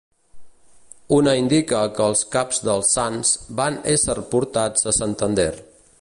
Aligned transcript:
Una 1.17 1.33
indica 1.41 1.81
que 1.99 2.07
els 2.13 2.23
caps 2.37 2.63
dels 2.69 2.95
sants 2.97 3.35
van 3.61 3.81
ésser 3.97 4.17
portats 4.35 4.93
a 4.95 4.99
Santander. 5.03 5.51